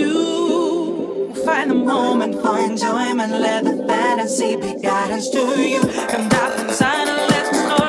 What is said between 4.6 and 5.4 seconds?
guidance